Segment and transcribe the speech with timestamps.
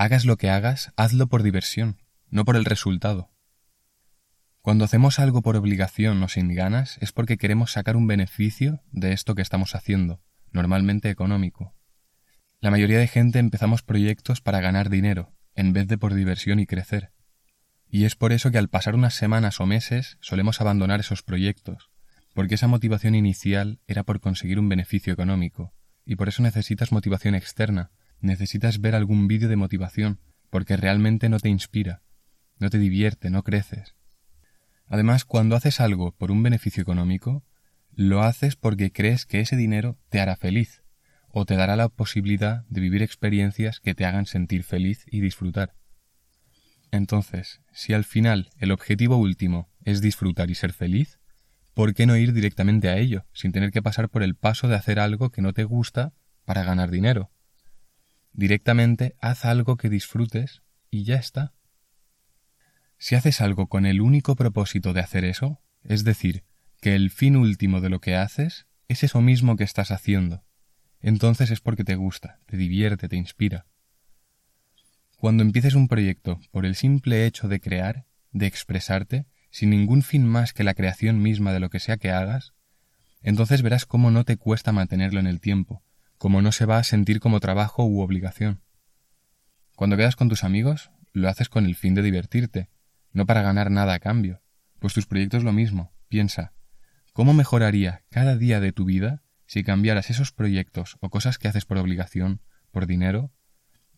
[0.00, 1.98] Hagas lo que hagas, hazlo por diversión,
[2.30, 3.28] no por el resultado.
[4.62, 9.12] Cuando hacemos algo por obligación o sin ganas es porque queremos sacar un beneficio de
[9.12, 11.74] esto que estamos haciendo, normalmente económico.
[12.60, 16.66] La mayoría de gente empezamos proyectos para ganar dinero, en vez de por diversión y
[16.66, 17.12] crecer.
[17.86, 21.90] Y es por eso que al pasar unas semanas o meses solemos abandonar esos proyectos,
[22.32, 25.74] porque esa motivación inicial era por conseguir un beneficio económico,
[26.06, 27.90] y por eso necesitas motivación externa,
[28.20, 32.02] necesitas ver algún vídeo de motivación, porque realmente no te inspira,
[32.58, 33.94] no te divierte, no creces.
[34.86, 37.44] Además, cuando haces algo por un beneficio económico,
[37.94, 40.82] lo haces porque crees que ese dinero te hará feliz,
[41.28, 45.74] o te dará la posibilidad de vivir experiencias que te hagan sentir feliz y disfrutar.
[46.90, 51.20] Entonces, si al final el objetivo último es disfrutar y ser feliz,
[51.72, 54.74] ¿por qué no ir directamente a ello, sin tener que pasar por el paso de
[54.74, 56.12] hacer algo que no te gusta
[56.44, 57.30] para ganar dinero?
[58.32, 61.52] Directamente haz algo que disfrutes y ya está.
[62.98, 66.44] Si haces algo con el único propósito de hacer eso, es decir,
[66.80, 70.44] que el fin último de lo que haces es eso mismo que estás haciendo,
[71.00, 73.66] entonces es porque te gusta, te divierte, te inspira.
[75.16, 80.26] Cuando empieces un proyecto por el simple hecho de crear, de expresarte, sin ningún fin
[80.26, 82.54] más que la creación misma de lo que sea que hagas,
[83.22, 85.82] entonces verás cómo no te cuesta mantenerlo en el tiempo,
[86.20, 88.60] cómo no se va a sentir como trabajo u obligación.
[89.74, 92.68] Cuando quedas con tus amigos, lo haces con el fin de divertirte,
[93.10, 94.42] no para ganar nada a cambio.
[94.80, 95.94] Pues tus proyectos lo mismo.
[96.08, 96.52] Piensa,
[97.14, 101.64] ¿cómo mejoraría cada día de tu vida si cambiaras esos proyectos o cosas que haces
[101.64, 103.32] por obligación, por dinero,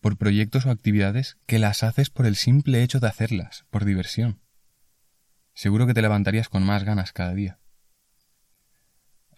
[0.00, 4.40] por proyectos o actividades que las haces por el simple hecho de hacerlas, por diversión?
[5.54, 7.58] Seguro que te levantarías con más ganas cada día.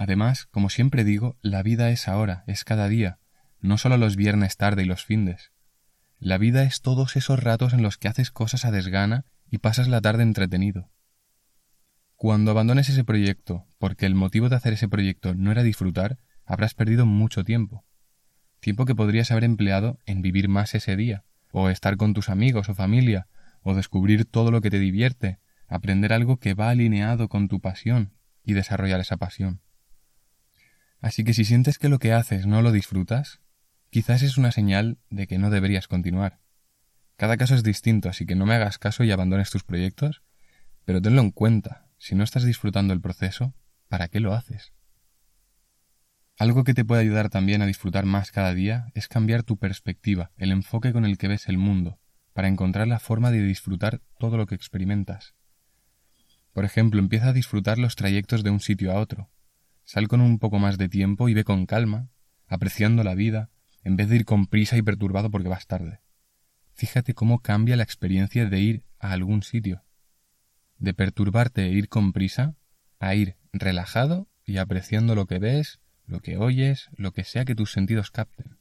[0.04, 3.20] Además, como siempre digo, la vida es ahora, es cada día,
[3.60, 5.50] no solo los viernes tarde y los findes.
[6.18, 9.88] La vida es todos esos ratos en los que haces cosas a desgana y pasas
[9.88, 10.90] la tarde entretenido.
[12.16, 16.74] Cuando abandones ese proyecto, porque el motivo de hacer ese proyecto no era disfrutar, habrás
[16.74, 17.86] perdido mucho tiempo.
[18.60, 22.68] Tiempo que podrías haber empleado en vivir más ese día, o estar con tus amigos
[22.68, 23.26] o familia,
[23.62, 28.12] o descubrir todo lo que te divierte, aprender algo que va alineado con tu pasión
[28.44, 29.63] y desarrollar esa pasión.
[31.04, 33.42] Así que si sientes que lo que haces no lo disfrutas,
[33.90, 36.40] quizás es una señal de que no deberías continuar.
[37.16, 40.22] Cada caso es distinto, así que no me hagas caso y abandones tus proyectos,
[40.86, 43.52] pero tenlo en cuenta, si no estás disfrutando el proceso,
[43.88, 44.72] ¿para qué lo haces?
[46.38, 50.32] Algo que te puede ayudar también a disfrutar más cada día es cambiar tu perspectiva,
[50.38, 52.00] el enfoque con el que ves el mundo,
[52.32, 55.34] para encontrar la forma de disfrutar todo lo que experimentas.
[56.54, 59.28] Por ejemplo, empieza a disfrutar los trayectos de un sitio a otro.
[59.84, 62.08] Sal con un poco más de tiempo y ve con calma,
[62.46, 63.50] apreciando la vida,
[63.82, 66.00] en vez de ir con prisa y perturbado porque vas tarde.
[66.72, 69.84] Fíjate cómo cambia la experiencia de ir a algún sitio.
[70.78, 72.56] De perturbarte e ir con prisa
[72.98, 77.54] a ir relajado y apreciando lo que ves, lo que oyes, lo que sea que
[77.54, 78.56] tus sentidos capten.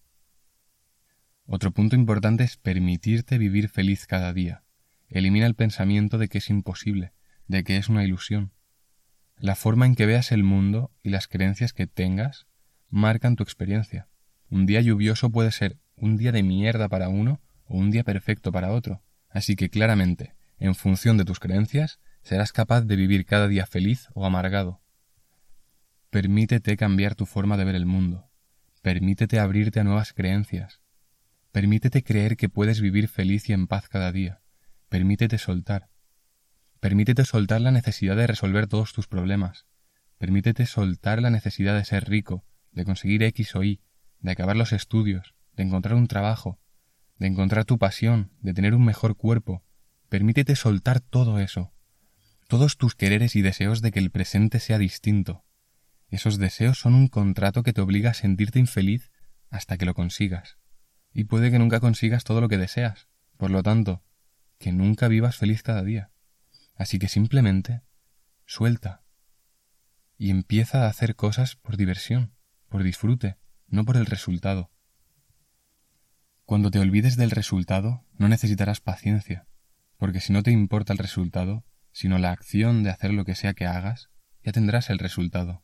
[1.46, 4.64] Otro punto importante es permitirte vivir feliz cada día.
[5.10, 7.14] Elimina el pensamiento de que es imposible,
[7.48, 8.52] de que es una ilusión.
[9.44, 12.48] La forma en que veas el mundo y las creencias que tengas
[12.90, 14.08] marcan tu experiencia.
[14.50, 18.54] Un día lluvioso puede ser un día de mierda para uno o un día perfecto
[18.54, 19.04] para otro.
[19.28, 24.08] Así que claramente, en función de tus creencias, serás capaz de vivir cada día feliz
[24.14, 24.82] o amargado.
[26.10, 28.32] Permítete cambiar tu forma de ver el mundo.
[28.82, 30.80] Permítete abrirte a nuevas creencias.
[31.52, 34.42] Permítete creer que puedes vivir feliz y en paz cada día.
[34.88, 35.90] Permítete soltar.
[36.84, 39.68] Permítete soltar la necesidad de resolver todos tus problemas.
[40.18, 43.80] Permítete soltar la necesidad de ser rico, de conseguir X o Y,
[44.20, 46.60] de acabar los estudios, de encontrar un trabajo,
[47.16, 49.64] de encontrar tu pasión, de tener un mejor cuerpo.
[50.10, 51.72] Permítete soltar todo eso,
[52.50, 55.46] todos tus quereres y deseos de que el presente sea distinto.
[56.10, 59.14] Esos deseos son un contrato que te obliga a sentirte infeliz
[59.50, 60.58] hasta que lo consigas.
[61.14, 63.08] Y puede que nunca consigas todo lo que deseas.
[63.38, 64.04] Por lo tanto,
[64.58, 66.10] que nunca vivas feliz cada día.
[66.76, 67.82] Así que simplemente
[68.46, 69.04] suelta
[70.18, 72.34] y empieza a hacer cosas por diversión,
[72.70, 73.38] por disfrute,
[73.68, 74.72] no por el resultado.
[76.46, 79.48] Cuando te olvides del resultado, no necesitarás paciencia,
[79.98, 83.54] porque si no te importa el resultado, sino la acción de hacer lo que sea
[83.54, 84.10] que hagas,
[84.44, 85.64] ya tendrás el resultado.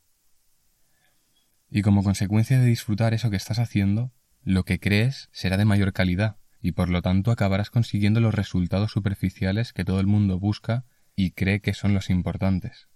[1.68, 5.92] Y como consecuencia de disfrutar eso que estás haciendo, lo que crees será de mayor
[5.92, 10.84] calidad, y por lo tanto acabarás consiguiendo los resultados superficiales que todo el mundo busca
[11.16, 12.88] y cree que son los importantes.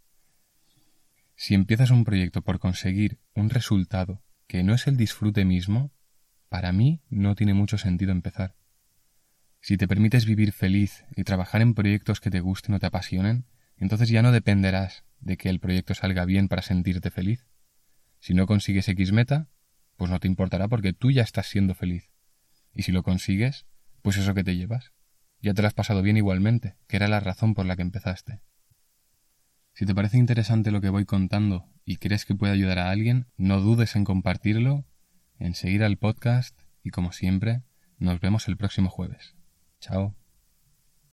[1.36, 5.92] Si empiezas un proyecto por conseguir un resultado que no es el disfrute mismo,
[6.48, 8.56] para mí no tiene mucho sentido empezar.
[9.60, 13.46] Si te permites vivir feliz y trabajar en proyectos que te gusten o te apasionen,
[13.76, 17.46] entonces ya no dependerás de que el proyecto salga bien para sentirte feliz.
[18.20, 19.48] Si no consigues X meta,
[19.96, 22.10] pues no te importará porque tú ya estás siendo feliz.
[22.72, 23.66] Y si lo consigues,
[24.02, 24.92] pues eso que te llevas.
[25.44, 28.40] Ya te lo has pasado bien igualmente, que era la razón por la que empezaste.
[29.74, 33.26] Si te parece interesante lo que voy contando y crees que puede ayudar a alguien,
[33.36, 34.86] no dudes en compartirlo,
[35.38, 37.60] en seguir al podcast y como siempre,
[37.98, 39.34] nos vemos el próximo jueves.
[39.80, 40.16] Chao.